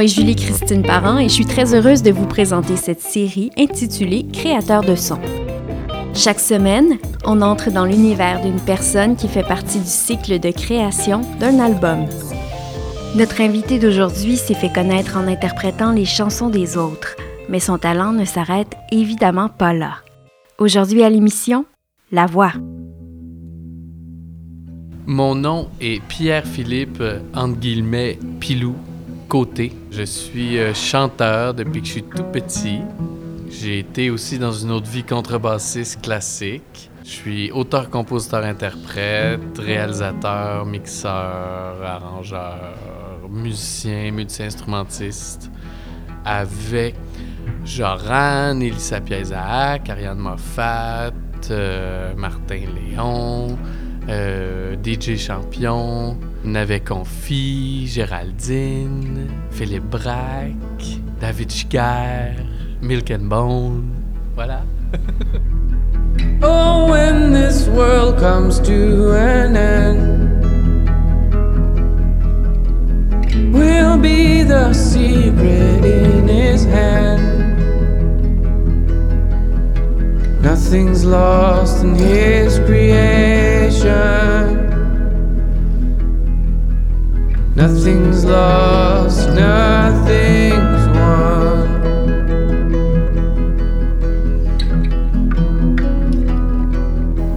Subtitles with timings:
[0.00, 4.26] Nom est Julie-Christine Parent et je suis très heureuse de vous présenter cette série intitulée
[4.32, 5.18] Créateur de son.
[6.14, 6.96] Chaque semaine,
[7.26, 12.06] on entre dans l'univers d'une personne qui fait partie du cycle de création d'un album.
[13.14, 17.14] Notre invité d'aujourd'hui s'est fait connaître en interprétant les chansons des autres,
[17.50, 19.96] mais son talent ne s'arrête évidemment pas là.
[20.56, 21.66] Aujourd'hui à l'émission,
[22.10, 22.54] La Voix.
[25.04, 27.02] Mon nom est Pierre-Philippe,
[27.34, 27.58] entre
[28.38, 28.76] Pilou,
[29.32, 32.80] Je suis euh, chanteur depuis que je suis tout petit.
[33.48, 36.90] J'ai été aussi dans une autre vie contrebassiste classique.
[37.04, 42.58] Je suis auteur, compositeur, interprète, réalisateur, mixeur, arrangeur,
[43.30, 45.48] musicien, multi-instrumentiste
[46.24, 46.96] avec
[47.64, 51.12] Joran, Elissa Piazzac, Ariane Moffat,
[51.52, 53.56] euh, Martin Léon,
[54.08, 62.34] euh, DJ Champion, Navet Confi, Géraldine, Philippe Braque, David Chiger,
[62.80, 63.92] Milk and Bone.
[64.34, 64.62] Voilà.
[66.42, 70.40] oh, when this world comes to an end,
[73.52, 77.20] will be the secret in his hand.
[80.42, 84.69] Nothing's lost in his creation.
[87.60, 91.68] Nothing's lost, nothing's won.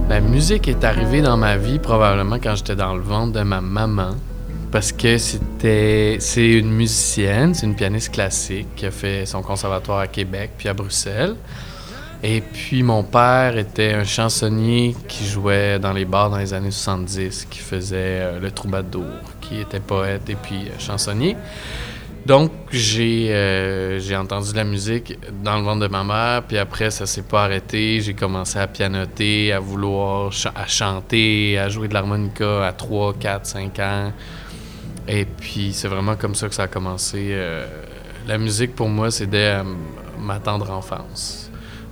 [0.08, 3.60] La musique est arrivée dans ma vie probablement quand j'étais dans le ventre de ma
[3.60, 4.12] maman.
[4.72, 6.16] Parce que c'était.
[6.20, 10.70] C'est une musicienne, c'est une pianiste classique qui a fait son conservatoire à Québec puis
[10.70, 11.36] à Bruxelles.
[12.26, 16.70] Et puis mon père était un chansonnier qui jouait dans les bars dans les années
[16.70, 19.04] 70, qui faisait euh, le troubadour,
[19.42, 21.36] qui était poète et puis euh, chansonnier.
[22.24, 26.90] Donc j'ai euh, j'ai entendu la musique dans le ventre de ma mère, puis après
[26.90, 28.00] ça s'est pas arrêté.
[28.00, 33.44] J'ai commencé à pianoter, à vouloir à chanter, à jouer de l'harmonica à 3, 4,
[33.44, 34.12] 5 ans.
[35.06, 37.36] Et puis c'est vraiment comme ça que ça a commencé.
[38.26, 39.58] la musique pour moi, c'est dès
[40.18, 41.43] ma tendre enfance.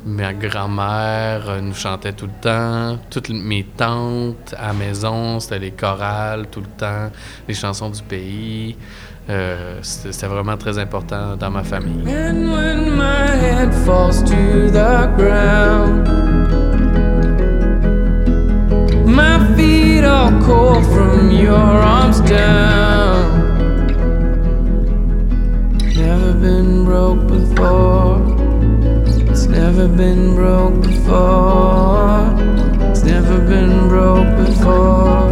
[0.05, 2.99] Ma grand-mère euh, nous chantait tout le temps.
[3.09, 7.11] Toutes mes tantes à la maison, c'était les chorales tout le temps,
[7.47, 8.77] les chansons du pays.
[9.31, 12.03] Euh, c'était vraiment très important dans ma famille.
[12.09, 16.09] And when my head falls to the ground,
[19.07, 20.05] my feet
[20.45, 23.43] cold from your arms down.
[25.95, 28.32] Never been broke before.
[29.63, 32.35] Never been broke before.
[32.91, 35.31] It's never been broke before.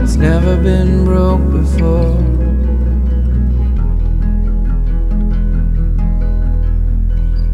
[0.00, 2.16] It's never been broke before.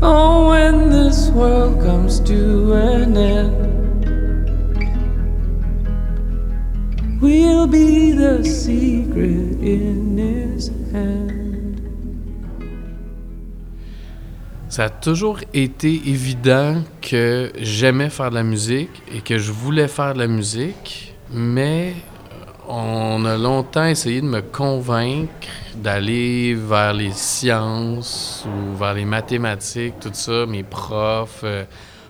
[0.03, 3.57] Oh, when this world comes to an end,
[7.23, 11.54] we'll be the secret in his hand.
[14.75, 19.87] Ça a toujours été évident que j'aimais faire de la musique et que je voulais
[19.87, 21.95] faire de la musique, mais
[22.67, 25.47] on a longtemps essayé de me convaincre
[25.77, 31.63] d'aller vers les sciences ou vers les mathématiques, tout ça, mes profs, euh,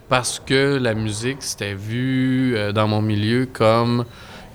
[0.08, 4.06] parce que la musique, c'était vu euh, dans mon milieu comme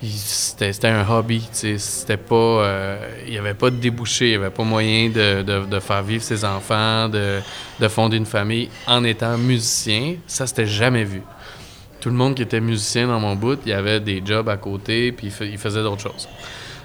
[0.02, 2.34] c'était un hobby, c'était pas...
[2.34, 6.02] Euh, il n'y avait pas de débouché, il n'y avait pas moyen de, de, faire
[6.02, 7.40] vivre ses enfants, de,
[7.78, 10.16] de, fonder une famille en étant musicien.
[10.26, 11.22] Ça, c'était jamais vu.
[12.00, 14.56] Tout le monde qui était musicien dans mon bout, il y avait des jobs à
[14.56, 16.28] côté, puis il, faisait d'autres choses.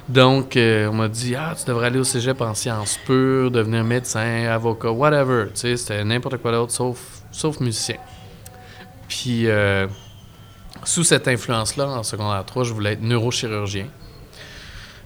[0.10, 3.86] Donc, euh, on m'a dit, ah, tu devrais aller au cégep en sciences pures, devenir
[3.86, 5.46] médecin, avocat, whatever.
[5.54, 7.00] C'était n'importe quoi d'autre, sauf,
[7.32, 7.96] sauf musicien.
[9.08, 9.48] Puis...
[9.48, 9.88] Euh,
[10.86, 13.88] sous cette influence-là, en secondaire 3, je voulais être neurochirurgien.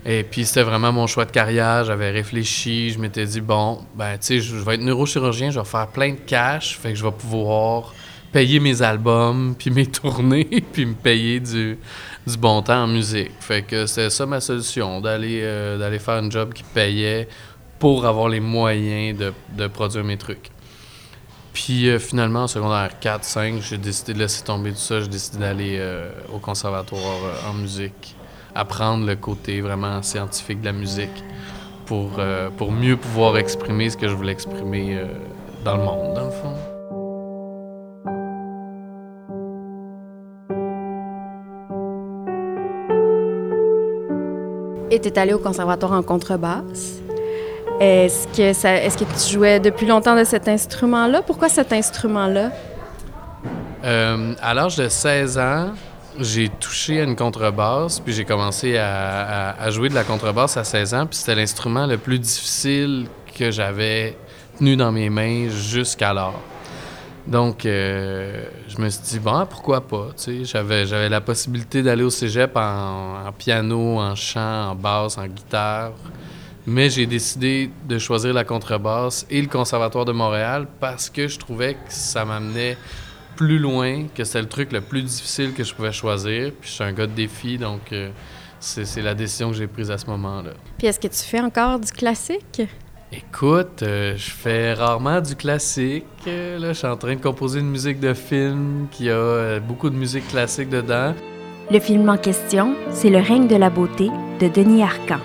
[0.05, 1.83] Et puis, c'était vraiment mon choix de carrière.
[1.83, 2.91] J'avais réfléchi.
[2.91, 6.11] Je m'étais dit, bon, ben, tu sais, je vais être neurochirurgien, je vais faire plein
[6.11, 6.77] de cash.
[6.77, 7.93] Fait que je vais pouvoir
[8.31, 11.77] payer mes albums, puis mes tournées, puis me payer du,
[12.25, 13.31] du, bon temps en musique.
[13.39, 17.27] Fait que c'était ça ma solution, d'aller euh, faire un job qui payait
[17.79, 20.51] pour avoir les moyens de, de produire mes trucs.
[21.65, 25.01] Puis euh, finalement, en secondaire 4, 5, j'ai décidé de laisser tomber tout ça.
[25.01, 28.15] J'ai décidé d'aller euh, au conservatoire euh, en musique,
[28.55, 31.23] apprendre le côté vraiment scientifique de la musique
[31.85, 32.21] pour,
[32.55, 35.01] pour mieux pouvoir exprimer ce que je voulais exprimer
[35.65, 36.55] dans le monde, dans le fond.
[44.91, 47.01] Et tu es allé au conservatoire en contrebasse?
[47.79, 51.21] Est-ce que, tu jouais depuis longtemps de cet instrument-là?
[51.21, 52.51] Pourquoi cet instrument-là?
[53.85, 55.69] Euh, à l'âge de 16 ans,
[56.19, 60.93] j'ai touché à une contrebasse, puis j'ai commencé à, jouer de la contrebasse à 16
[60.93, 64.17] ans, puis c'était l'instrument le plus difficile que j'avais
[64.57, 66.41] tenu dans mes mains jusqu'alors.
[67.27, 70.07] Donc, euh, je me suis dit, bon, pourquoi pas?
[70.43, 75.93] J'avais, j'avais la possibilité d'aller au cégep en, piano, en chant, en basse, en guitare.
[76.69, 81.39] Mais j'ai décidé de choisir la contrebasse et le Conservatoire de Montréal parce que je
[81.39, 82.77] trouvais que ça m'amenait
[83.35, 86.51] plus loin, que c'était le truc le plus difficile que je pouvais choisir.
[86.59, 88.11] Puis je suis un gars de défi, donc euh,
[88.59, 90.51] c'est, la décision que j'ai prise à ce moment-là.
[90.77, 92.61] Puis est-ce que tu fais encore du classique?
[93.11, 96.05] Écoute, euh, je fais rarement du classique.
[96.27, 99.59] Euh, là, je suis en train de composer une musique de film qui a euh,
[99.59, 101.15] beaucoup de musique classique dedans.
[101.71, 105.19] Le film en question, c'est Le règne de la beauté de Denis Arcan.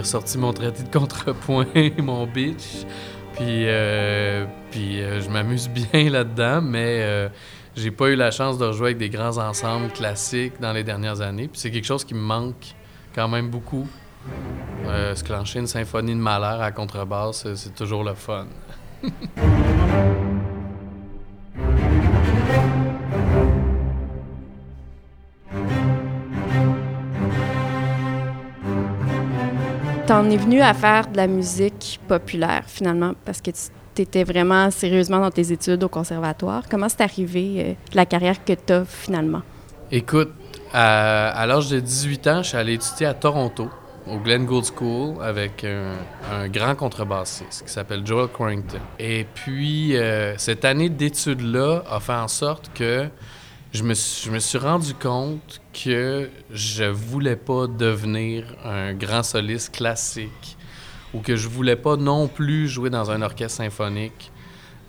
[0.00, 1.66] J'ai ressorti mon traité de contrepoint,
[1.98, 2.86] mon bitch.
[3.34, 7.28] Puis, euh, puis euh, je m'amuse bien là-dedans, mais euh,
[7.76, 11.20] j'ai pas eu la chance de rejouer avec des grands ensembles classiques dans les dernières
[11.20, 11.48] années.
[11.48, 12.74] Puis c'est quelque chose qui me manque
[13.14, 13.86] quand même beaucoup.
[14.86, 18.46] se clencher une symphonie de malheur à contrebasse, c'est toujours le fun.
[30.10, 33.52] t'en es venu à faire de la musique populaire, finalement, parce que
[33.94, 36.64] tu étais vraiment sérieusement dans tes études au conservatoire.
[36.68, 39.42] Comment c'est arrivé euh, la carrière que tu as finalement?
[39.92, 40.32] Écoute,
[40.72, 43.70] à, l'âge de 18 ans, je suis allé étudier à Toronto,
[44.08, 48.80] au Glen Gould School, avec un, grand contrebassiste qui s'appelle Joel Corrington.
[48.98, 53.06] Et puis, euh, cette année d'études-là a fait en sorte que
[53.72, 60.56] je me, suis rendu compte que je voulais pas devenir un grand soliste classique
[61.14, 64.32] ou que je voulais pas non plus jouer dans un orchestre symphonique,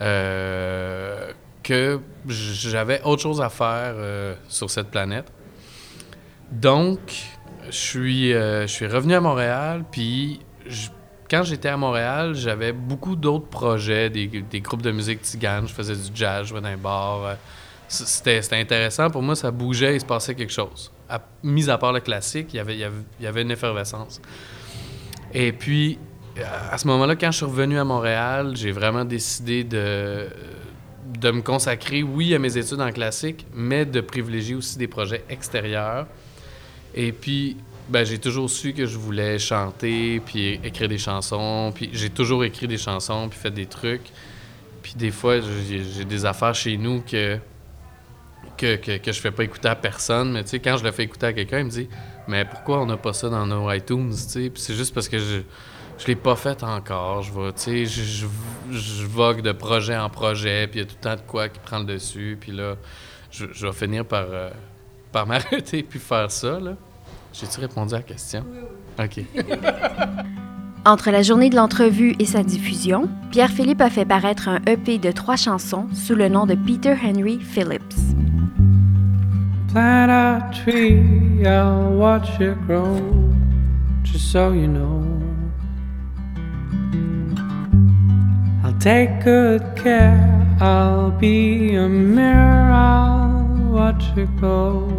[0.02, 1.32] euh,
[1.64, 5.32] que j'avais autre chose à faire euh, sur cette planète.
[6.52, 7.00] Donc,
[7.68, 10.40] je suis, euh, revenu à Montréal, puis
[11.30, 14.28] quand j'étais à Montréal, j'avais beaucoup d'autres projets, des,
[14.60, 17.38] groupes de musique tigane, je faisais du jazz, je jouais dans un bar
[17.92, 19.10] c'était intéressant.
[19.10, 20.92] Pour moi, ça bougeait, il se passait quelque chose.
[21.44, 24.22] Mis à part le classique, il y avait, il y avait une effervescence.
[25.34, 26.00] Et puis,
[26.72, 30.28] à ce moment-là, quand je suis revenu à Montréal, j'ai vraiment décidé de,
[31.20, 35.24] de me consacrer, oui, à mes études en classique, mais de privilégier aussi des projets
[35.30, 36.08] extérieurs.
[36.96, 37.58] Et puis,
[37.90, 42.46] ben, j'ai toujours su que je voulais chanter, puis écrire des chansons, puis j'ai toujours
[42.46, 44.10] écrit des chansons, puis fait des trucs.
[44.82, 47.38] Puis des fois, j'ai des affaires chez nous que
[48.62, 50.92] que, que, que, je fais pas écouter à personne, mais tu sais, quand je le
[50.92, 51.90] fais écouter à quelqu'un, il me dit
[52.28, 55.42] Mais pourquoi on n'a pas ça dans nos iTunes, tu c'est juste parce que je,
[55.98, 57.24] je l'ai pas fait encore.
[57.24, 58.28] Je tu sais, je,
[58.72, 61.50] je, vogue de projet en projet, puis il y a tout le temps de quoi
[61.50, 62.76] qui prend le dessus, puis là,
[63.32, 64.50] je, je vais finir par, euh,
[65.12, 66.76] par m'arrêter puis faire ça, là.
[67.34, 68.46] J'ai-tu répondu à la question?
[69.00, 69.24] OK.
[70.86, 75.12] Entre la journée de l'entrevue et sa diffusion, Pierre-Philippe a fait paraître un EP de
[75.12, 78.21] trois chansons sous le nom de Peter Henry Phillips.
[79.72, 83.00] Plant a tree, I'll watch it grow,
[84.04, 85.00] just so you know.
[88.66, 94.90] I'll take good care, I'll be a mirror, I'll watch it go.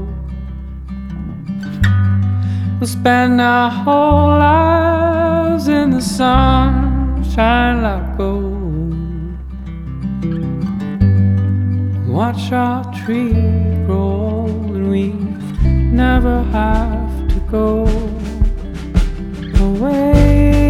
[2.80, 8.94] We'll spend our whole lives in the sun, shine like gold.
[12.08, 13.71] Watch our tree
[14.92, 17.86] grow, and we never have to go
[19.64, 20.61] away.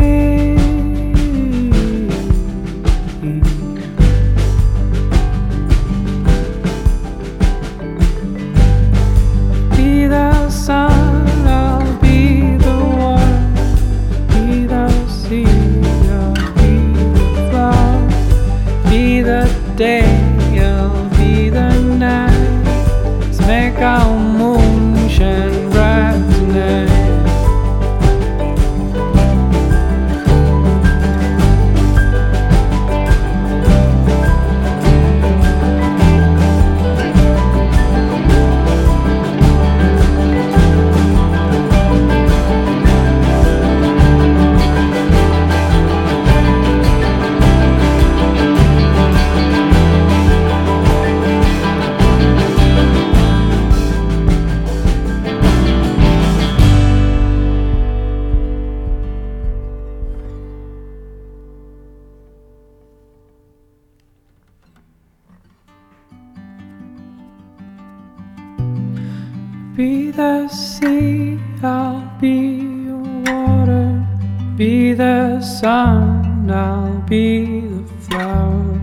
[69.75, 74.07] Be the sea, I'll be your water.
[74.55, 78.79] Be the sun, I'll be the flower.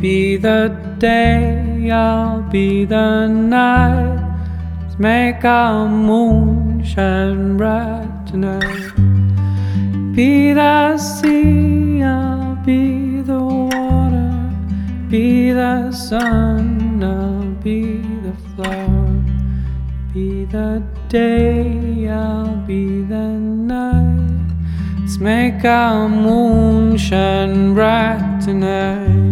[0.00, 4.18] Be the day, I'll be the night.
[4.98, 8.90] Make our moon shine bright tonight.
[10.16, 14.50] Be the sea, I'll be the water.
[15.08, 16.87] Be the sun,
[20.50, 24.50] the day, I'll be the night.
[25.00, 29.28] Let's make our moon shine bright tonight.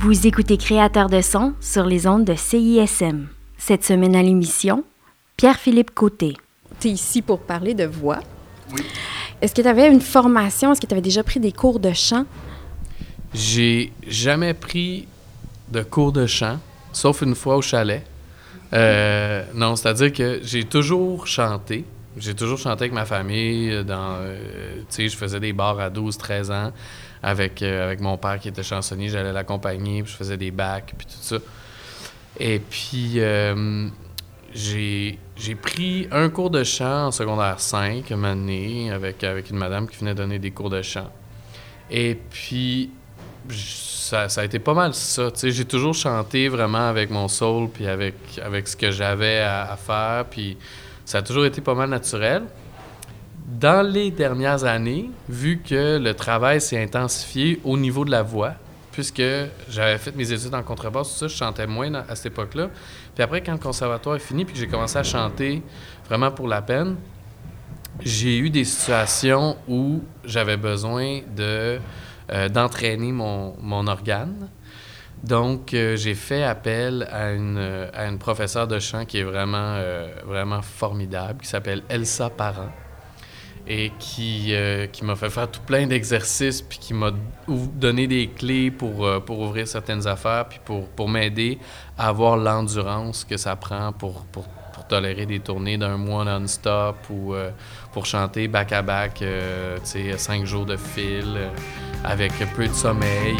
[0.00, 3.28] Vous écoutez Créateur de son sur les ondes de CISM.
[3.58, 4.82] Cette semaine à l'émission,
[5.36, 6.36] Pierre-Philippe Côté.
[6.80, 8.20] Tu es ici pour parler de voix.
[8.72, 8.82] Oui.
[9.40, 10.72] Est-ce que tu avais une formation?
[10.72, 12.24] Est-ce que tu avais déjà pris des cours de chant?
[13.32, 15.06] J'ai jamais pris
[15.70, 16.58] de cours de chant,
[16.92, 18.04] sauf une fois au chalet.
[18.72, 21.84] Euh, non, c'est-à-dire que j'ai toujours chanté.
[22.16, 23.84] J'ai toujours chanté avec ma famille.
[23.84, 26.72] Dans, euh, tu sais, je faisais des bars à 12, 13 ans
[27.22, 29.08] avec, euh, avec mon père qui était chansonnier.
[29.08, 31.36] J'allais l'accompagner, puis je faisais des bacs, puis tout ça.
[32.38, 33.88] Et puis, euh,
[34.54, 35.18] j'ai
[35.60, 39.98] pris un cours de chant en secondaire 5, un année, avec, avec une madame qui
[39.98, 41.10] venait donner des cours de chant.
[41.90, 42.90] Et puis,
[43.48, 45.30] ça, ça a été pas mal ça.
[45.42, 49.76] J'ai toujours chanté vraiment avec mon soul, puis avec, avec ce que j'avais à, à
[49.76, 50.56] faire, puis
[51.04, 52.42] ça a toujours été pas mal naturel.
[53.46, 58.54] Dans les dernières années, vu que le travail s'est intensifié au niveau de la voix,
[58.92, 59.22] puisque
[59.68, 62.70] j'avais fait mes études en contrebasse, ça, je chantais moins à cette époque-là.
[63.14, 65.62] Puis après, quand le conservatoire est fini, puis que j'ai commencé à chanter
[66.06, 66.96] vraiment pour la peine,
[68.02, 71.78] j'ai eu des situations où j'avais besoin euh,
[72.48, 74.48] d'entraîner mon, organe.
[75.22, 77.58] Donc, euh, j'ai fait appel à une,
[77.92, 82.70] à professeure de chant qui est vraiment, euh, vraiment formidable, qui s'appelle Elsa Parent
[83.72, 87.12] et qui, euh, qui m'a fait faire tout plein d'exercices, puis qui m'a
[87.46, 91.56] donné des clés pour, euh, pour ouvrir certaines affaires, puis pour, pour m'aider
[91.96, 96.96] à avoir l'endurance que ça prend pour, pour, pour tolérer des tournées d'un mois non-stop
[97.10, 97.50] ou euh,
[97.92, 99.22] pour chanter back-à-back,
[99.84, 101.38] sais, cinq jours de fil,
[102.02, 103.36] avec peu de sommeil.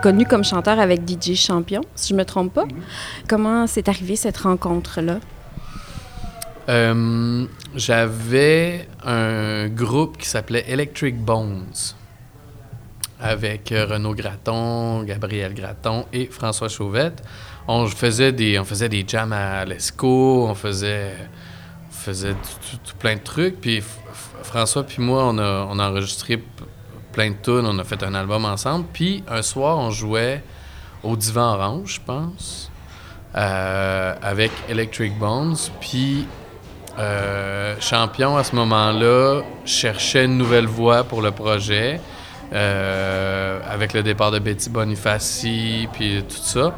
[0.00, 2.64] Connu comme chanteur avec DJ Champion, si je me trompe pas.
[3.28, 5.18] Comment s'est arrivée cette rencontre-là?
[6.68, 11.64] Euh, J'avais un groupe qui s'appelait Electric Bones
[13.20, 17.22] avec euh, Renaud Graton, Gabriel Graton et François Chauvette.
[17.68, 21.12] On faisait des, on faisait des jams à l'ESCO, on faisait,
[21.90, 22.38] on faisait tout,
[22.70, 23.60] tout- tout plein de trucs.
[23.60, 23.82] Puis
[24.42, 26.42] François puis moi, on a, on a enregistré
[27.12, 28.86] plein de tunes, on a fait un album ensemble.
[28.92, 30.42] Puis un soir, on jouait
[31.02, 32.70] au Divan Orange, je pense,
[33.36, 35.56] euh, avec Electric Bones.
[35.80, 36.26] Puis
[36.98, 42.00] euh, Champion, à ce moment-là, cherchait une nouvelle voix pour le projet,
[42.52, 46.74] euh, avec le départ de Betty Bonifaci, puis tout ça.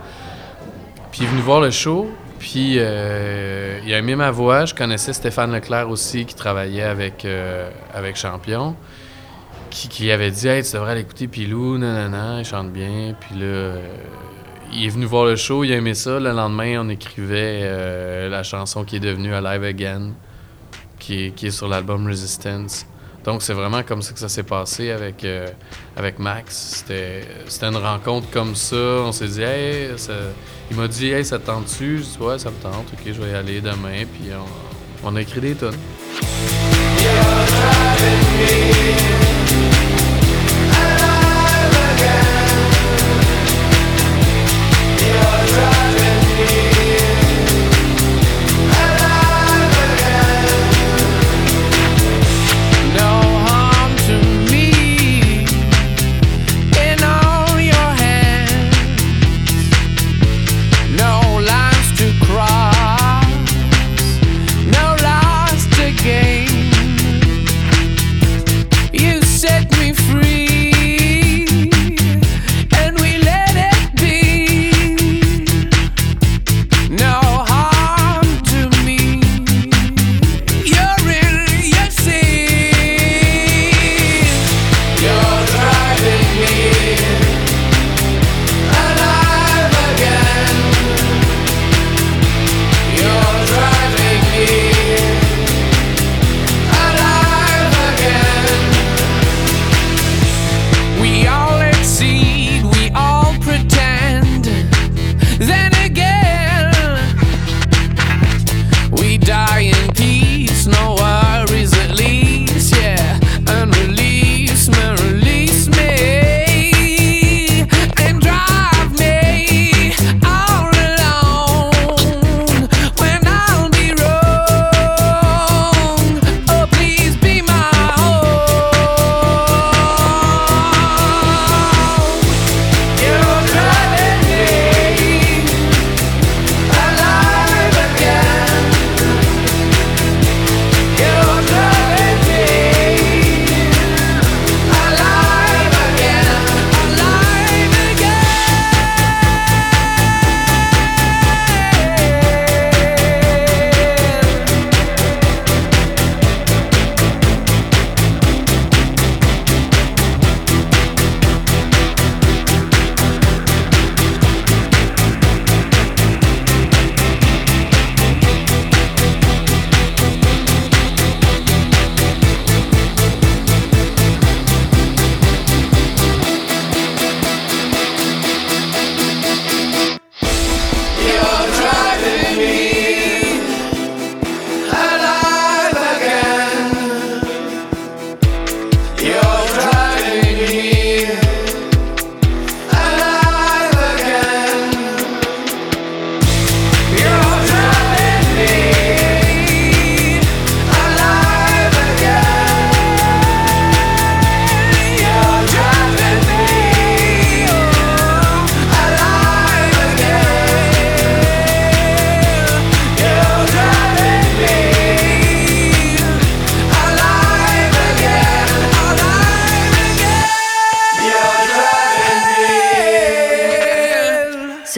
[1.11, 4.65] Puis il est venu voir le show, puis euh, il a aimé ma voix.
[4.65, 8.77] Je connaissais Stéphane Leclerc aussi, qui travaillait avec Champion,
[9.73, 13.15] qui, avait dit Hey, tu devrais l'écouter, Pilou, nanana, il chante bien.
[13.19, 13.97] Puis là, euh,
[14.73, 16.19] il est venu voir le show, il a aimé ça.
[16.19, 20.13] Le lendemain, on écrivait euh, la chanson qui est devenue Alive Again,
[20.99, 22.87] qui est, sur l'album Resistance.
[23.25, 25.47] Donc, c'est vraiment comme ça que ça s'est passé avec, euh,
[25.97, 26.57] avec Max.
[26.79, 28.77] C'était c'était une rencontre comme ça.
[28.77, 30.13] On s'est dit, hey, ça-
[30.71, 31.99] il m'a dit, hey, ça te tente-tu?
[31.99, 32.87] Je dis, ouais, ça me tente.
[32.93, 34.05] Ok, je vais y aller demain.
[34.13, 34.31] Puis
[35.05, 35.77] on, on a écrit des tonnes.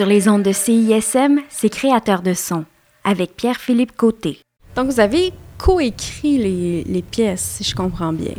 [0.05, 2.65] Sur les ondes de CISM, c'est créateur de son,
[3.03, 4.37] avec Pierre-Philippe Côté.
[4.75, 8.35] Donc, vous avez coécrit les, les pièces, si je comprends bien.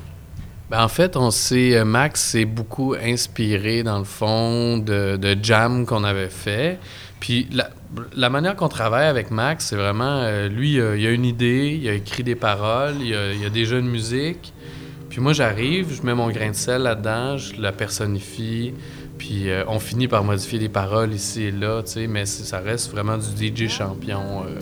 [0.71, 5.37] Ben, en fait, on s'est, euh, Max s'est beaucoup inspiré, dans le fond, de, de
[5.43, 6.79] jam qu'on avait fait.
[7.19, 7.71] Puis la,
[8.15, 11.77] la manière qu'on travaille avec Max, c'est vraiment, euh, lui, euh, il a une idée,
[11.83, 14.53] il a écrit des paroles, il a, il a déjà une musique.
[15.11, 18.73] Puis moi, j'arrive, je mets mon grain de sel là-dedans, je la personnifie.
[19.19, 22.61] Puis euh, on finit par modifier les paroles ici et là, tu sais, mais ça
[22.61, 24.45] reste vraiment du DJ champion.
[24.45, 24.61] euh.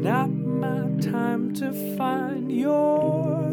[0.00, 3.52] Not my time to find your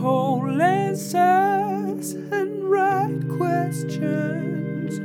[0.00, 4.98] whole answers and right questions.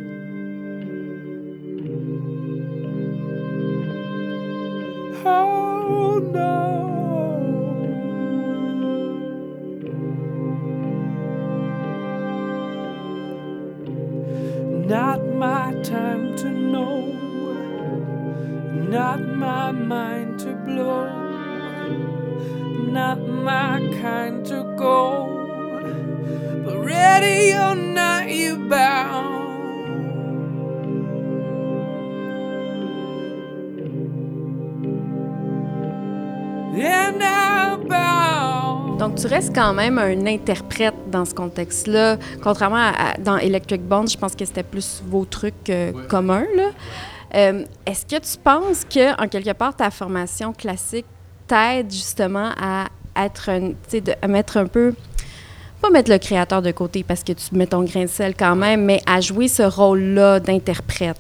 [5.26, 7.03] Oh no.
[14.86, 17.06] Not my time to know,
[18.74, 21.08] not my mind to blow,
[22.92, 25.40] not my kind to go.
[26.66, 29.43] But ready or not, you bow.
[39.04, 42.16] Donc, tu restes quand même un interprète dans ce contexte-là.
[42.42, 46.08] Contrairement à, à- dans Electric Bond, je pense que c'était plus vos trucs euh, Ouais.
[46.08, 46.46] communs.
[46.56, 46.70] là.
[47.36, 51.06] Euh, Est-ce que tu penses que, en quelque part, ta formation classique
[51.48, 52.86] t'aide justement à
[53.18, 54.94] être un, tu sais, de- à mettre un peu,
[55.82, 58.56] pas mettre le créateur de côté parce que tu mets ton grain de sel quand
[58.56, 61.20] même, mais à jouer ce rôle-là d'interprète?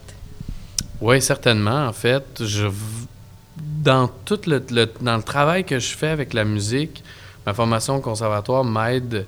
[1.01, 1.87] Oui, certainement.
[1.87, 2.67] En fait, je,
[3.57, 7.03] dans tout le, le- dans le travail que je fais avec la musique,
[7.45, 9.25] ma formation au conservatoire m'aide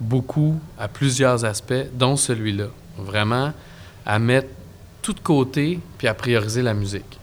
[0.00, 2.66] beaucoup à plusieurs aspects, dont celui-là.
[2.98, 3.52] Vraiment,
[4.04, 4.48] à mettre
[5.02, 7.18] tout de côté puis à prioriser la musique.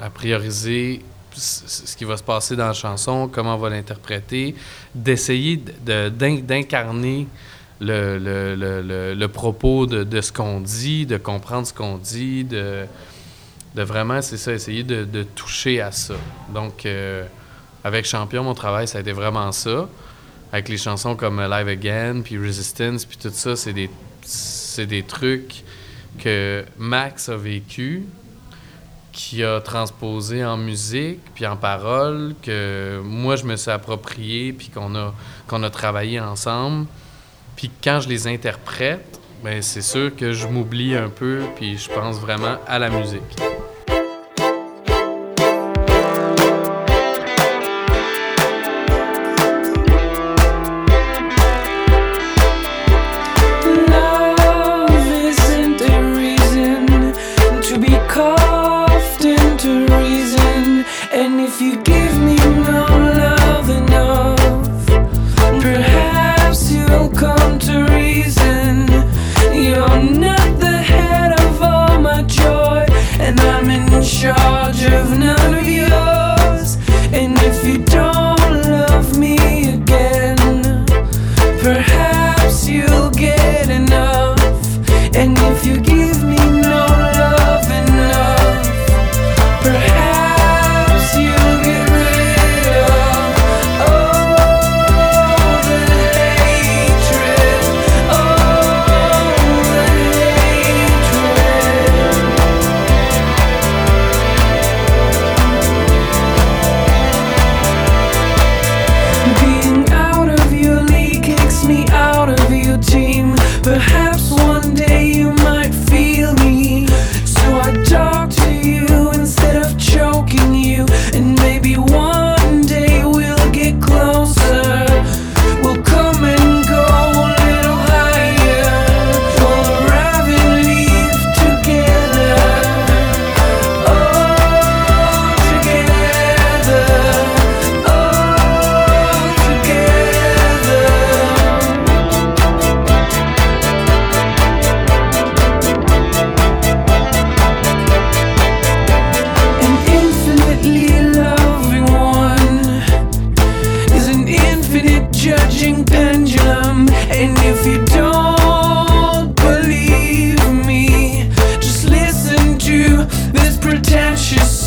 [0.00, 1.02] À prioriser
[1.34, 4.54] ce qui va se passer dans la chanson, comment on va l'interpréter,
[4.94, 7.26] d'essayer d'incarner
[7.80, 11.96] le, le- le- le- le propos de, de ce qu'on dit, de comprendre ce qu'on
[11.98, 12.84] dit, de,
[13.76, 16.14] de vraiment, c'est ça, essayer de, de toucher à ça.
[16.52, 17.24] Donc, euh,
[17.88, 19.88] avec Champion, mon travail, ça a été vraiment ça.
[20.52, 23.90] Avec les chansons comme Live Again, puis Resistance, puis tout ça, c'est des,
[24.22, 25.64] c'est des trucs
[26.18, 28.04] que Max a vécu,
[29.12, 34.68] qui a transposé en musique, puis en parole, que moi, je me suis approprié, puis
[34.68, 35.14] qu'on a,
[35.46, 36.86] qu'on a travaillé ensemble.
[37.56, 41.88] Puis quand je les interprète, ben c'est sûr que je m'oublie un peu, puis je
[41.88, 43.36] pense vraiment à la musique.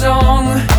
[0.01, 0.70] Song.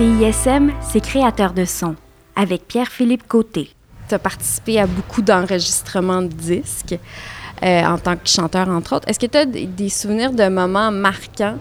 [0.00, 1.94] CISM, c'est créateur de son,
[2.34, 3.68] avec Pierre-Philippe Côté.
[4.08, 6.98] Tu as participé à beaucoup d'enregistrements de disques
[7.62, 9.06] euh, en tant que chanteur, entre autres.
[9.06, 11.58] Est-ce que tu as des souvenirs de moments marquants?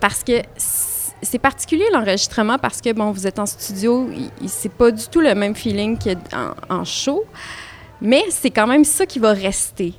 [0.00, 0.42] Parce que
[1.22, 4.10] c'est particulier l'enregistrement parce que, bon, vous êtes en studio,
[4.48, 7.26] c'est pas du tout le même feeling qu'en en show,
[8.02, 9.94] mais c'est quand même ça qui va rester.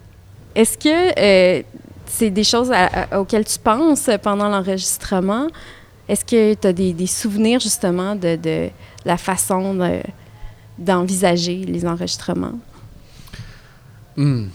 [0.54, 1.64] Est-ce que euh,
[2.08, 2.74] c'est des choses
[3.16, 5.48] auxquelles tu penses pendant l'enregistrement?
[6.10, 8.70] Est-ce que tu as des, souvenirs justement de,
[9.06, 9.78] la façon
[10.76, 12.60] d'envisager les enregistrements?
[14.18, 14.48] Hmm.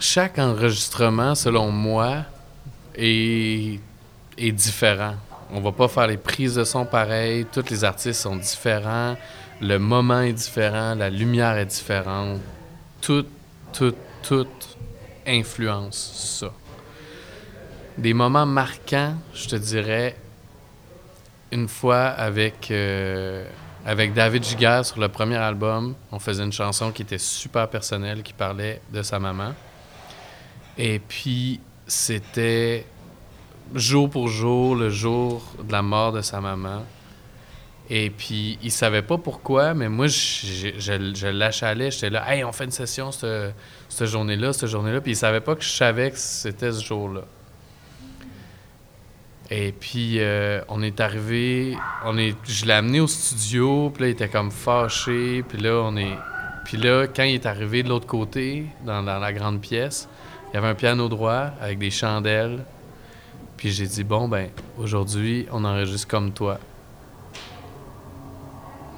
[0.00, 2.24] Chaque enregistrement, selon moi,
[2.96, 3.78] est,
[4.36, 5.14] différent.
[5.52, 7.46] On va pas faire les prises de son pareilles.
[7.52, 9.16] Tous les artistes sont différents.
[9.60, 10.96] Le moment est différent.
[10.96, 12.40] La lumière est différente.
[13.00, 13.26] Tout,
[13.72, 14.48] tout, tout
[15.24, 16.52] influence ça.
[17.96, 20.16] Des moments marquants, je te dirais,
[21.52, 23.44] une fois avec, euh,
[23.84, 28.32] David Giguère sur le premier album, on faisait une chanson qui était super personnelle, qui
[28.32, 29.54] parlait de sa maman.
[30.76, 32.84] Et puis, c'était
[33.74, 36.84] jour pour jour, le jour de la mort de sa maman.
[37.88, 41.90] Et puis, il savait pas pourquoi, mais moi, je, je.
[41.90, 43.54] J'étais là, hey, on fait une session cette,
[43.88, 45.00] cette journée-là, cette journée-là.
[45.00, 47.22] Puis, il savait pas que je savais que c'était ce jour-là.
[49.50, 54.08] Et puis, euh, on est arrivé, on est, je l'ai amené au studio, puis là,
[54.08, 55.44] il était comme fâché.
[55.48, 56.16] Puis là, on est.
[56.64, 60.08] Puis là, quand il est arrivé de l'autre côté, dans, la grande pièce,
[60.48, 62.64] il y avait un piano droit avec des chandelles.
[63.56, 66.58] Puis j'ai dit, bon, ben, aujourd'hui, on enregistre comme toi.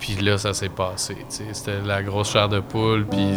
[0.01, 1.17] Puis là, ça s'est passé.
[1.29, 3.35] C'était la grosse chair de poule, puis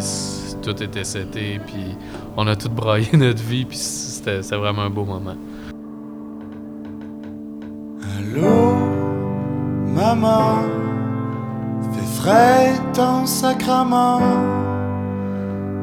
[0.62, 1.94] tout était seté, puis
[2.36, 5.36] on a tout braillé notre vie, puis c'était vraiment un beau moment.
[8.34, 8.76] Allô,
[9.94, 10.62] maman,
[11.92, 14.20] fait frais ton sacrement,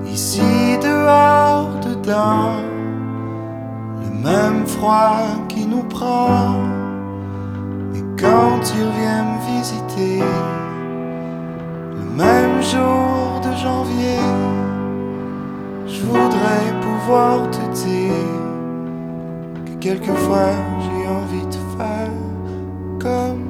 [0.07, 0.41] ici
[0.81, 2.69] dehors, dedans
[4.23, 6.55] même froid qui nous prend.
[7.95, 10.19] Et quand tu reviens me visiter,
[11.99, 14.19] le même jour de janvier,
[15.87, 18.29] je voudrais pouvoir te dire
[19.65, 20.51] que quelquefois
[20.83, 21.58] j'ai envie de
[22.99, 23.48] comme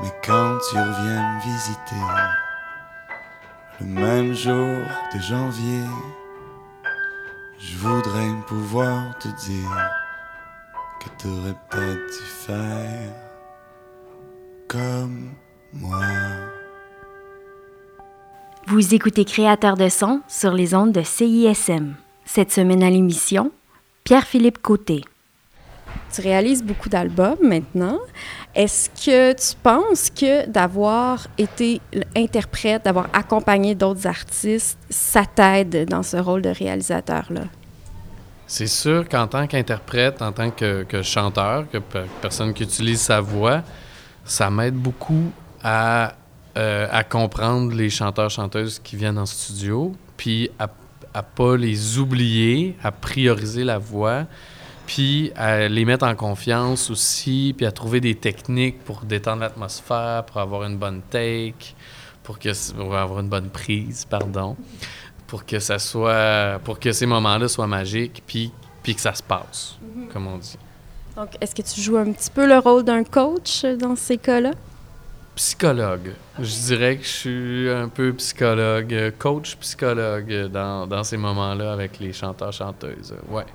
[0.00, 1.96] Mais quand tu reviens me visiter,
[3.80, 4.78] le même jour
[5.14, 5.84] de janvier,
[7.58, 9.90] je voudrais pouvoir te dire
[11.00, 13.12] que t'aurais peut-être dû faire
[14.68, 15.30] comme
[15.72, 16.00] moi.
[18.68, 21.94] Vous écoutez Créateur de son sur les ondes de CISM.
[22.24, 23.52] Cette semaine à l'émission,
[24.04, 25.02] Pierre-Philippe Côté.
[26.14, 27.98] Tu réalises beaucoup d'albums maintenant.
[28.54, 31.80] Est-ce que tu penses que d'avoir été
[32.14, 37.42] interprète, d'avoir accompagné d'autres artistes, ça t'aide dans ce rôle de réalisateur-là?
[38.46, 41.78] C'est sûr qu'en tant qu'interprète, en tant que, chanteur, que
[42.20, 43.62] personne qui utilise sa voix,
[44.24, 46.14] ça m'aide beaucoup à,
[46.58, 50.68] euh, comprendre les chanteurs-chanteuses qui viennent en studio, puis à
[51.14, 54.24] à pas les oublier, à prioriser la voix,
[54.92, 60.22] puis à les mettre en confiance aussi, puis à trouver des techniques pour détendre l'atmosphère,
[60.26, 61.74] pour avoir une bonne take,
[62.22, 64.54] pour, que, avoir une bonne prise, pardon,
[65.26, 68.52] pour que ça soit, pour que ces moments-là soient magiques, puis,
[68.82, 69.76] puis que ça se passe,
[70.12, 70.58] comme on dit.
[71.16, 74.18] Donc, est-ce que tu joues un petit peu le rôle d'un coach euh, dans ces
[74.18, 74.50] cas-là?
[75.36, 76.12] Psychologue.
[76.38, 81.16] Je dirais que je suis un peu psychologue, euh, coach psychologue euh, dans, dans ces
[81.16, 83.14] moments-là avec les chanteurs-chanteuses.
[83.30, 83.46] Ouais.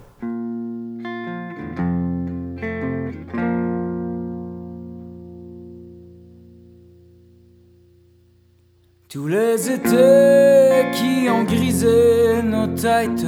[9.10, 13.26] Tous les étés qui ont grisé nos têtes,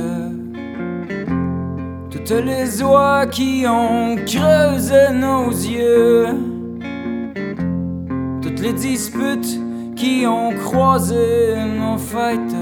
[2.12, 6.28] toutes les oies qui ont creusé nos yeux,
[8.42, 9.58] toutes les disputes
[9.96, 12.58] qui ont croisé nos fêtes,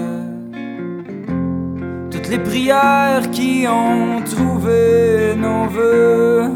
[2.29, 6.49] les prières qui ont trouvé nos voeux,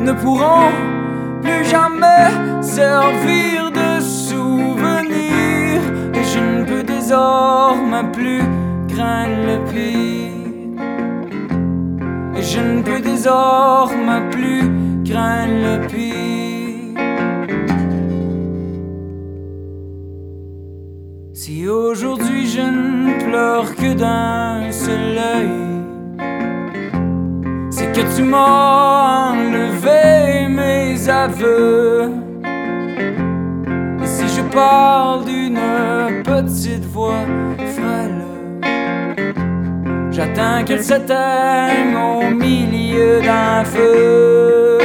[0.00, 0.70] ne pourront
[1.42, 5.80] plus jamais servir de souvenir.
[6.14, 8.42] Et je ne peux désormais plus
[8.94, 10.82] craindre le pire.
[12.36, 14.62] Et je ne peux désormais plus
[15.04, 16.31] craindre le pire.
[21.62, 25.48] Si aujourd'hui je ne pleure que d'un seul œil,
[27.70, 32.10] c'est que tu m'as enlevé mes aveux.
[34.02, 35.60] Et si je parle d'une
[36.24, 37.26] petite voix
[37.76, 38.24] frêle,
[40.10, 44.78] j'attends qu'elle s'éteigne au milieu d'un feu.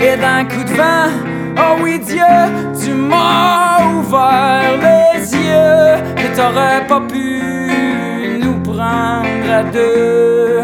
[0.00, 1.08] Et d'un coup de vent,
[1.56, 2.34] oh oui Dieu,
[2.80, 5.96] tu m'as ouvert les yeux.
[6.18, 10.60] Et t'aurais pas pu nous prendre à deux.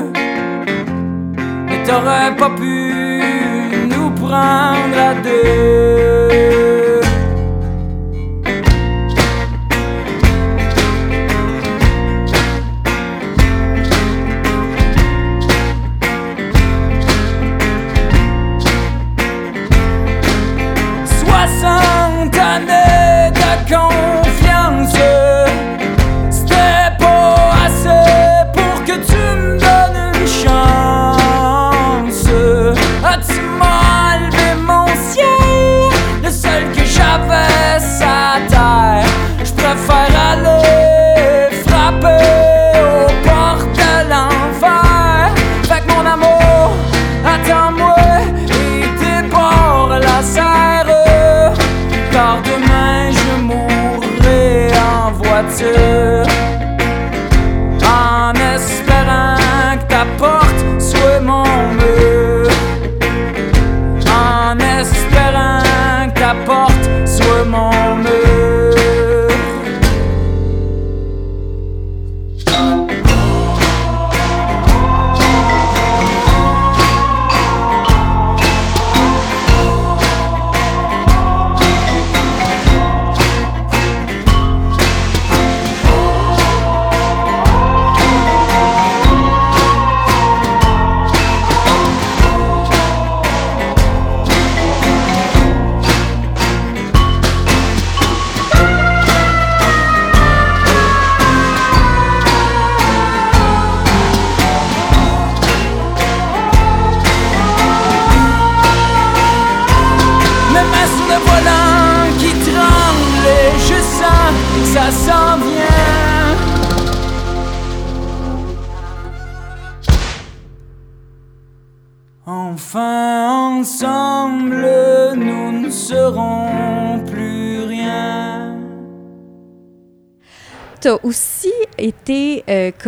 [1.72, 3.22] Et t'aurais pas pu
[3.88, 6.59] nous prendre à deux.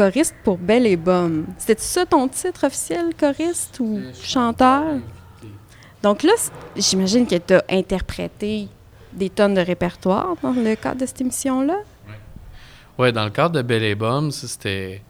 [0.03, 1.47] Choriste pour Belle et Bomme.
[1.59, 4.85] C'était ça ton titre officiel, choriste ou chanteur?
[6.03, 6.33] Donc là,
[6.77, 8.69] j'imagine que tu as interprété
[9.13, 11.77] des tonnes de répertoire dans le cadre de cette émission-là.
[12.99, 15.03] Ouais, dans le cadre de Belle et Bomme, c'était.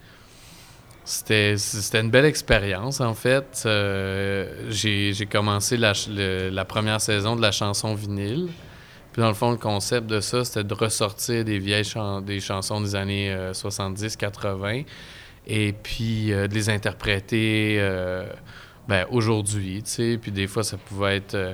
[1.04, 1.56] C'était,
[2.00, 3.64] une belle expérience, en fait.
[3.66, 8.48] Euh, j'ai, commencé la, le- la première saison de la chanson vinyle.
[9.12, 12.40] Puis, dans le fond, le concept de ça, c'était de ressortir des vieilles chan- des
[12.40, 14.84] chansons des années 70-80
[15.46, 18.26] et puis euh, de les interpréter euh,
[18.88, 19.82] ben, aujourd'hui.
[20.20, 21.52] Puis, des fois, ça pouvait être euh,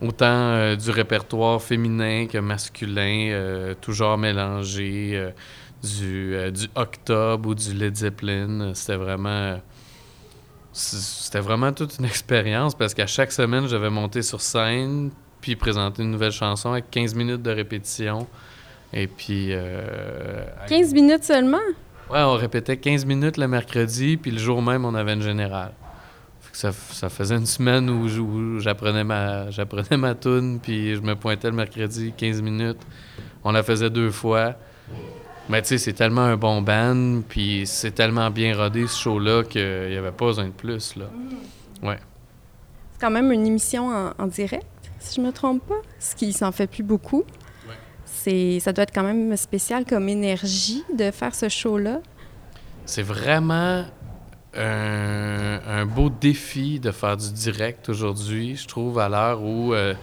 [0.00, 5.10] autant euh, du répertoire féminin que masculin, euh, toujours mélangé.
[5.14, 5.30] euh,
[5.80, 8.72] du, euh, du Octobre ou du Led Zeppelin.
[8.74, 9.60] C'était vraiment.
[10.72, 15.10] C'était vraiment toute une expérience parce qu'à chaque semaine, je devais monter sur scène
[15.48, 18.26] puis présenter une nouvelle chanson avec 15 minutes de répétition.
[18.92, 19.48] Et puis.
[19.50, 21.58] euh, 15 minutes seulement?
[22.10, 25.72] Ouais, on répétait 15 minutes le mercredi, puis le jour même, on avait une générale.
[26.52, 31.48] ça, ça faisait une semaine où, j'apprenais ma, j'apprenais ma tune, puis je me pointais
[31.48, 32.80] le mercredi 15 minutes.
[33.44, 34.54] On la faisait deux fois.
[35.50, 39.44] Mais tu sais, c'est tellement un bon band, puis c'est tellement bien rodé ce show-là
[39.44, 41.06] qu'il n'y avait pas besoin de plus, là.
[41.82, 44.66] C'est quand même une émission en, en direct,
[45.08, 47.24] si je me trompe pas, ce qui s'en fait plus beaucoup.
[47.66, 47.74] Ouais.
[48.04, 52.00] C'est, ça doit être quand même spécial comme énergie de faire ce show-là.
[52.84, 53.84] C'est vraiment
[54.54, 59.94] un, un beau défi de faire du direct aujourd'hui, je trouve, à l'heure où euh,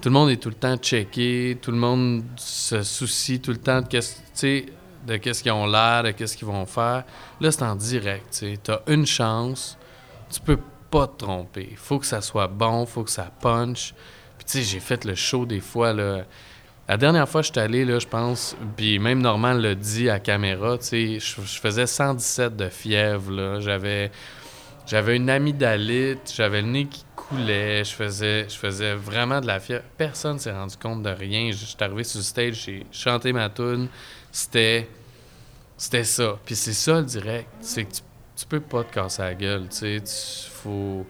[0.00, 3.58] tout le monde est tout le temps checké, tout le monde se soucie tout le
[3.58, 4.16] temps de qu'est-ce,
[5.06, 7.04] de qu'est-ce qu'ils ont l'air, de qu'est-ce qu'ils vont faire.
[7.40, 9.78] Là, c'est en direct, tu as une chance,
[10.30, 10.58] tu peux
[10.90, 11.68] pas te tromper.
[11.70, 13.94] Il faut que ça soit bon, faut que ça punch.
[14.38, 16.24] Puis tu sais, j'ai fait le show des fois, là.
[16.86, 20.10] La dernière fois que je suis allé, là, je pense, puis même Normand l'a dit
[20.10, 23.60] à caméra, tu sais, je, faisais 117 de fièvre, là.
[23.60, 24.10] J'avais,
[24.86, 29.60] j'avais une amygdalite, j'avais le nez qui coulait, je faisais, je faisais vraiment de la
[29.60, 29.84] fièvre.
[29.96, 31.52] Personne s'est rendu compte de rien.
[31.52, 33.88] Je suis arrivé sur le stage, j'ai chanté ma tune,
[34.30, 34.86] c'était,
[35.78, 36.38] c'était ça.
[36.44, 38.02] Puis c'est ça le direct, c'est que tu,
[38.36, 41.06] tu peux pas te casser la gueule, tu sais, faut...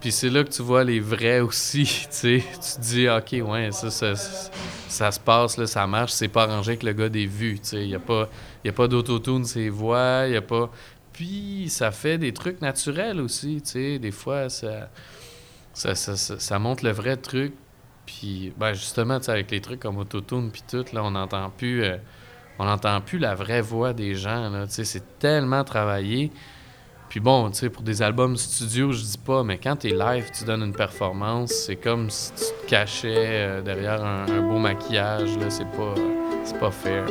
[0.00, 2.44] Puis c'est là que tu vois les vrais aussi, tu sais.
[2.54, 6.44] Tu te dis, OK, ouais, ça, ça, ça, se passe, là, ça marche, c'est pas
[6.44, 7.82] arrangé avec le gars des vues, tu sais.
[7.82, 8.28] Il n'y a pas,
[8.74, 10.70] pas d'autotune, ses voix, il a pas...
[11.12, 13.98] Puis ça fait des trucs naturels aussi, tu sais.
[13.98, 14.88] Des fois, ça,
[15.74, 17.52] ça, ça, montre le vrai truc.
[18.06, 21.50] Puis, ben justement, tu sais, avec les trucs comme autotune puis tout, là, on n'entend
[21.50, 21.84] plus...
[21.84, 21.96] euh,
[22.58, 24.66] on n'entend plus la vraie voix des gens, là.
[24.68, 26.30] C'est tellement travaillé.
[27.10, 30.30] Puis bon, tu sais, pour des albums studio, je dis pas, mais quand t'es live,
[30.32, 35.36] tu donnes une performance, c'est comme si tu te cachais euh, derrière un, beau maquillage,
[35.38, 35.94] là, c'est pas,
[36.44, 37.06] c'est pas fair.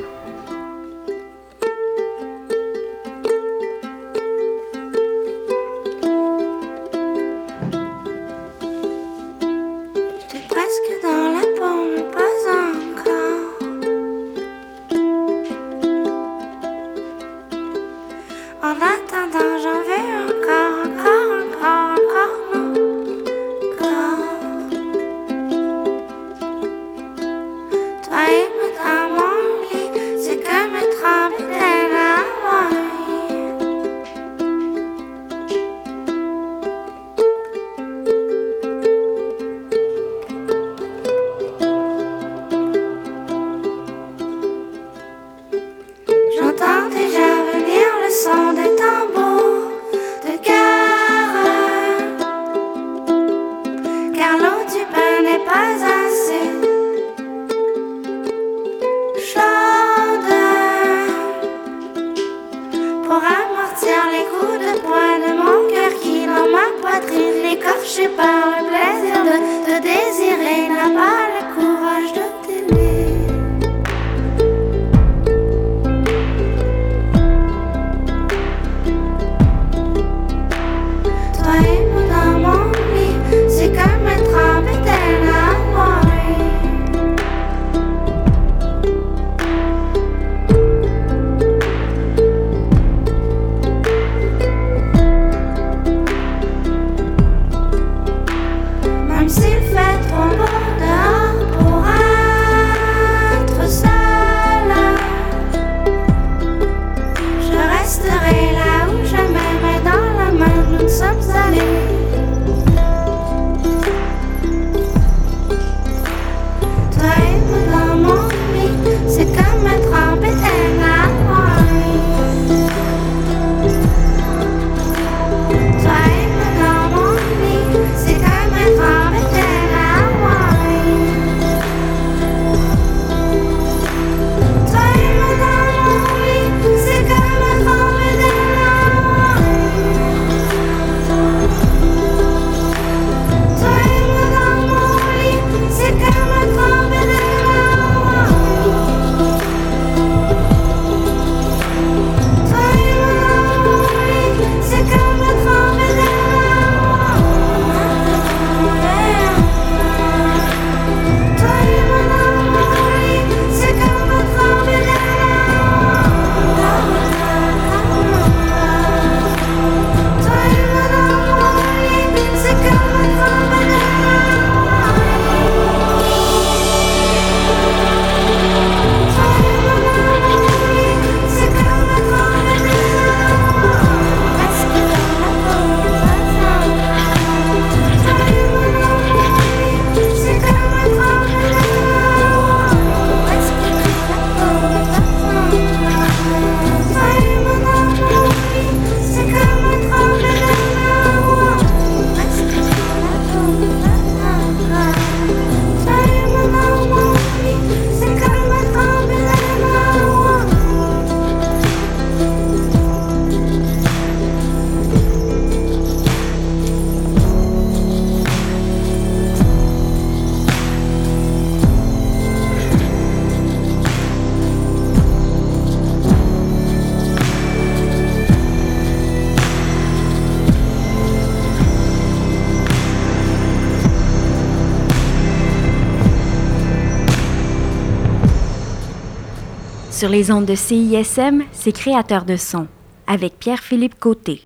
[240.00, 242.68] Sur les ondes de CISM, c'est créateur de son,
[243.06, 244.44] avec Pierre-Philippe Côté.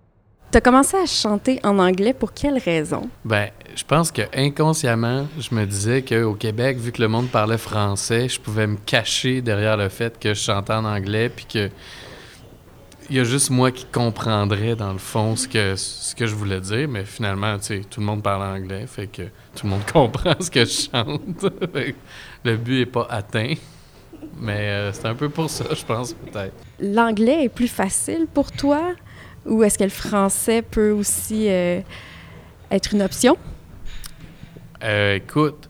[0.52, 3.08] Tu as commencé à chanter en anglais pour quelle raison?
[3.24, 7.60] Ben, je pense que inconsciemment, je me disais qu'au Québec, vu que le monde parlait
[7.60, 11.70] français, je pouvais me cacher derrière le fait que je chantais en anglais, puis que
[13.12, 16.34] il y a juste moi qui comprendrais dans le fond ce que, ce que je
[16.34, 19.22] voulais dire, mais finalement, tu sais, tout le monde parle anglais, fait que
[19.56, 21.46] tout le monde comprend ce que je chante.
[22.44, 23.54] le but est pas atteint.
[24.40, 26.54] Mais euh, c'est un peu pour ça, je pense, peut-être.
[26.80, 28.94] L'anglais est plus facile pour toi
[29.46, 31.82] ou est-ce que le français peut aussi euh,
[32.72, 33.38] être une option?
[34.84, 35.70] Euh, écoute,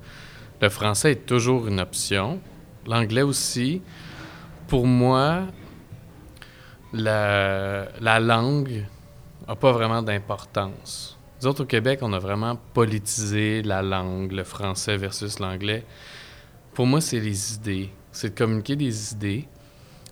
[0.61, 2.39] le français est toujours une option.
[2.87, 3.81] L'anglais aussi.
[4.67, 5.43] Pour moi,
[6.93, 8.85] la, la langue
[9.47, 11.17] n'a pas vraiment d'importance.
[11.41, 15.83] Nous autres, au Québec, on a vraiment politisé la langue, le français versus l'anglais.
[16.73, 17.89] Pour moi, c'est les idées.
[18.13, 19.47] C'est de communiquer des idées.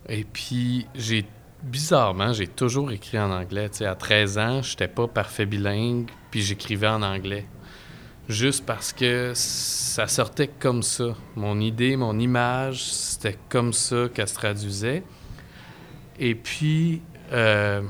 [0.09, 1.25] Et puis, j'ai
[1.63, 3.69] bizarrement, j'ai toujours écrit en anglais.
[3.69, 7.45] Tu sais, à 13 ans, je n'étais pas parfait bilingue, puis j'écrivais en anglais.
[8.27, 11.15] Juste parce que ça sortait comme ça.
[11.35, 15.03] Mon idée, mon image, c'était comme ça qu'elle se traduisait.
[16.19, 17.81] Et puis, euh,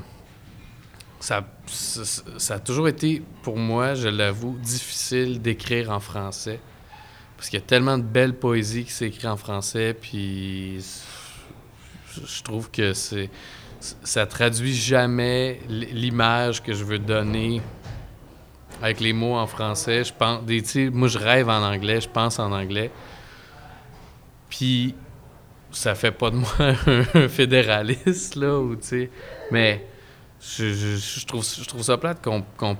[1.20, 6.60] ça, ça a toujours été, pour moi, je l'avoue, difficile d'écrire en français.
[7.42, 10.78] Parce qu'il y a tellement de belle poésie qui s'écrit en français, puis
[12.08, 13.30] je trouve que c'est
[13.80, 17.60] ça traduit jamais l'image que je veux donner
[18.80, 20.04] avec les mots en français.
[20.04, 20.42] Je pense,
[20.92, 22.92] moi, je rêve en anglais, je pense en anglais.
[24.48, 24.94] Puis,
[25.72, 26.48] ça fait pas de moi
[27.14, 28.78] un fédéraliste, là, ou,
[29.50, 29.84] mais
[30.40, 32.76] je, je, trouve, je trouve ça plate qu'on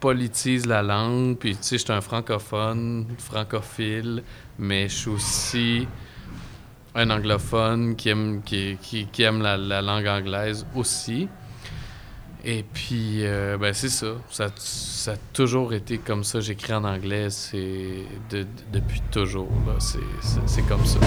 [0.00, 1.36] politise la langue.
[1.36, 4.22] Puis, tu sais, je suis un francophone, francophile,
[4.58, 5.88] mais je suis aussi
[6.94, 11.28] un anglophone qui aime, qui, aime la, la, langue anglaise aussi.
[12.44, 14.14] Et puis, euh, ben c'est ça.
[14.30, 15.12] ça.
[15.12, 16.40] a toujours été comme ça.
[16.40, 19.48] J'écris en anglais c'est de, depuis toujours.
[20.46, 21.00] C'est comme ça.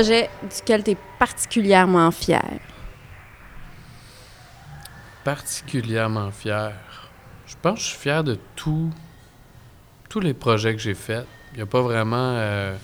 [0.00, 2.60] Duquel tu es particulièrement fier?
[5.24, 6.72] Particulièrement fier.
[7.46, 8.90] Je pense que je suis fier de tout,
[10.08, 11.26] tous les projets que j'ai faits.
[11.52, 12.74] Il n'y a pas vraiment euh,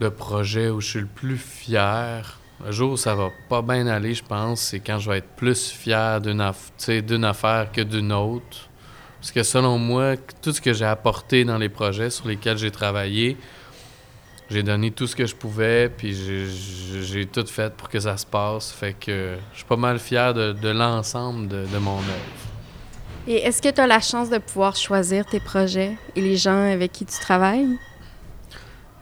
[0.00, 2.38] de projet où je suis le plus fier.
[2.64, 5.36] Le jour où ça va pas bien aller, je pense, c'est quand je vais être
[5.36, 8.68] plus fier d'une affaire que d'une autre.
[9.20, 12.70] Parce que selon moi, tout ce que j'ai apporté dans les projets sur lesquels j'ai
[12.70, 13.36] travaillé,
[14.50, 18.24] j'ai donné tout ce que je pouvais, puis j'ai- tout fait pour que ça se
[18.26, 18.72] passe.
[18.72, 22.38] Fait que je suis pas mal fier de, de l'ensemble de, de mon œuvre.
[23.26, 26.72] Et est-ce que tu as la chance de pouvoir choisir tes projets et les gens
[26.72, 27.68] avec qui tu travailles?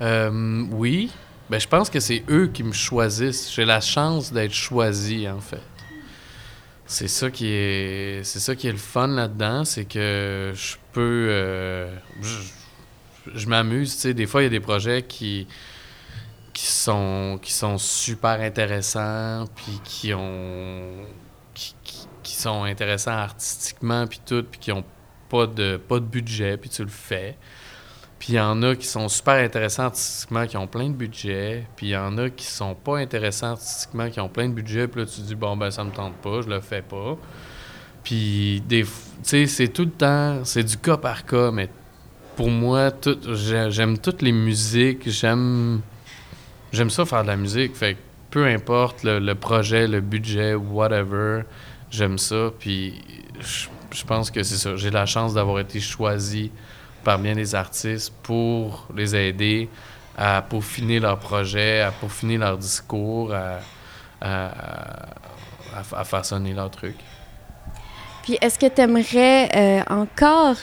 [0.01, 1.11] Euh, oui.
[1.49, 3.53] Ben, je pense que c'est eux qui me choisissent.
[3.55, 5.62] J'ai la chance d'être choisi, en fait.
[6.86, 11.26] C'est ça qui est, c'est ça qui est le fun là-dedans, c'est que je peux,
[11.30, 11.92] euh,
[12.22, 12.28] je,
[13.35, 13.95] je m'amuse.
[13.95, 15.47] Tu sais, des fois il y a des projets qui
[16.53, 21.05] qui sont qui sont super intéressants, puis qui ont
[21.55, 22.07] qui, qui-
[22.37, 24.85] sont intéressants artistiquement, puis tout, puis qui ont
[25.31, 27.37] pas de pas de budget, puis tu le fais.
[28.18, 31.66] Puis il y en a qui sont super intéressants artistiquement, qui ont plein de budget.
[31.77, 34.87] Puis il y en a qui sont pas intéressants artistiquement, qui ont plein de budget.
[34.89, 37.16] Puis là, tu te dis, bon, ben ça me tente pas, je le fais pas.
[38.05, 38.87] Puis, tu
[39.22, 41.68] sais, c'est tout le temps, c'est du cas par cas, mais
[42.37, 42.91] pour moi,
[43.70, 45.80] j'aime toutes les musiques, j'aime,
[46.70, 47.74] j'aime ça faire de la musique.
[47.74, 47.97] Fait
[48.30, 51.43] peu importe le, projet, le budget, whatever,
[51.91, 52.51] j'aime ça.
[52.59, 53.03] Puis
[53.41, 54.76] je, pense que c'est ça.
[54.76, 56.53] J'ai la chance d'avoir été choisi
[57.03, 59.70] par bien des artistes pour les aider
[60.18, 63.61] à peaufiner leur projet, à peaufiner leur discours, à,
[64.20, 66.97] à, façonner leur truc.
[68.22, 70.57] Puis est-ce que tu aimerais encore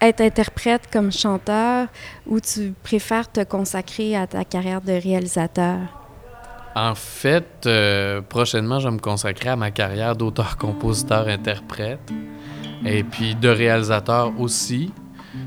[0.00, 1.88] être interprète comme chanteur
[2.26, 5.78] ou tu préfères te consacrer à ta carrière de réalisateur?
[6.74, 12.00] En fait, euh, prochainement, je vais me consacrer à ma carrière d'auteur, compositeur, interprète.
[12.84, 14.92] Et puis de réalisateur aussi.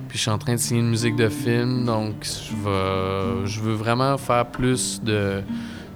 [0.08, 4.18] Puis je suis en train de signer une musique de film, donc je, veux vraiment
[4.18, 5.44] faire plus de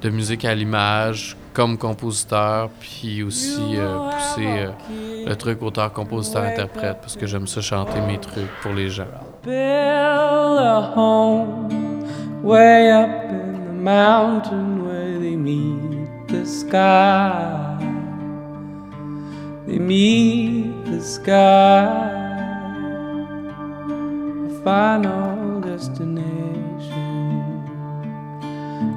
[0.04, 6.98] musique à l'image comme compositeur, puis aussi euh, pousser euh, le truc auteur, compositeur, interprète,
[7.02, 9.06] parce que j'aime ça chanter mes trucs pour les gens.
[9.44, 17.78] build a home way up in the mountain where they meet the sky.
[19.68, 22.10] They meet the sky.
[24.48, 26.44] A final destination.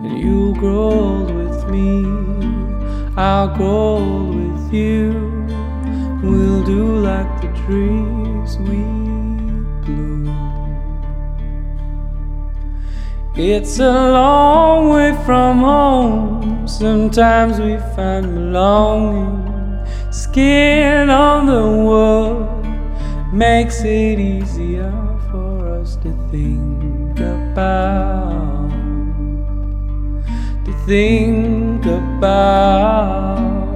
[0.04, 2.04] And you grow with me,
[3.16, 5.46] Grow old with you.
[6.22, 8.76] We'll do like the trees we
[9.84, 10.28] bloom.
[13.34, 16.68] It's a long way from home.
[16.68, 19.86] Sometimes we find belonging.
[20.12, 24.92] Skin on the wood makes it easier
[25.30, 28.55] for us to think about.
[30.86, 33.74] Think about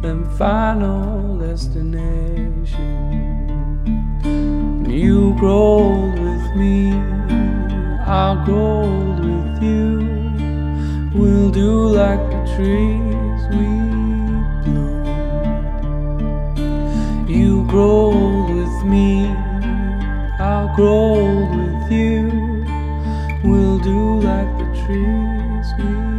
[0.00, 2.80] them final destination.
[4.88, 6.94] You grow old with me,
[8.06, 9.98] I'll grow old with you.
[11.14, 13.66] We'll do like the trees we
[14.64, 15.04] bloom.
[17.28, 19.26] You grow old with me,
[20.40, 22.30] I'll grow old with you.
[23.44, 25.39] We'll do like the trees
[25.80, 26.09] you.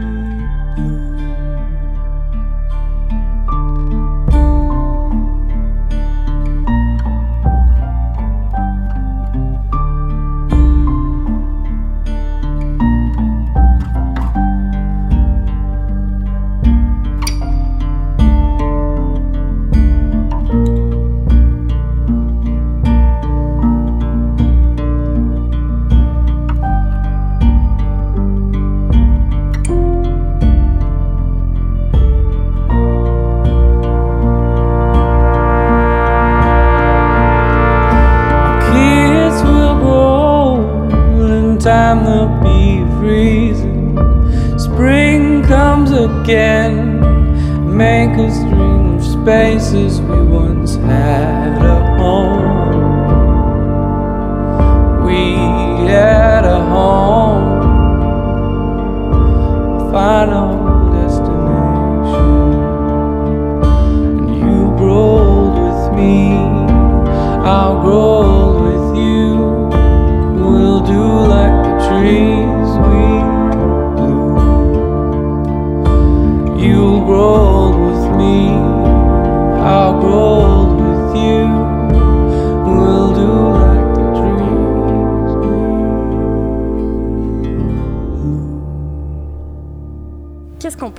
[49.21, 51.20] Spaces we once had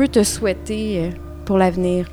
[0.06, 1.10] tu as souhaité euh,
[1.44, 2.10] pour l'avenir?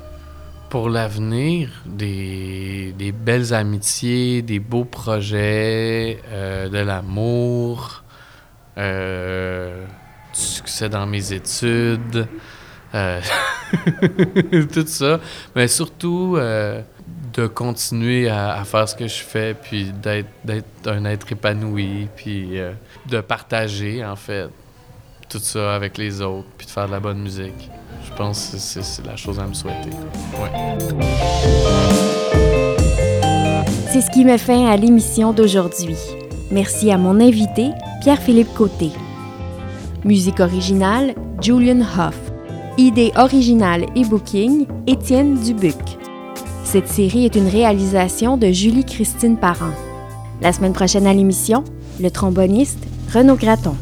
[0.68, 8.04] Pour l'avenir, des, belles amitiés, des beaux projets, euh, de l'amour,
[8.78, 9.84] euh,
[10.32, 12.28] du succès dans mes études,
[14.72, 15.20] tout ça.
[15.56, 22.08] Mais surtout, de continuer à, faire ce que je fais, puis d'être un être épanoui,
[22.16, 22.58] puis
[23.08, 24.48] de partager, en fait,
[25.28, 27.70] tout ça avec les autres, puis de faire de la bonne musique.
[28.10, 29.90] Je pense que c'est- la chose à me souhaiter.
[33.90, 35.96] C'est ce qui met fin à l'émission d'aujourd'hui.
[36.50, 37.70] Merci à mon invité,
[38.02, 38.90] Pierre-Philippe Côté.
[40.04, 42.18] Musique originale, Julian Hoff.
[42.78, 45.76] Idée originale et booking, Étienne Dubuc.
[46.64, 49.72] Cette série est une réalisation de Julie-Christine Parent.
[50.40, 51.64] La semaine prochaine à l'émission,
[52.00, 52.78] le tromboniste
[53.12, 53.74] Renaud Graton.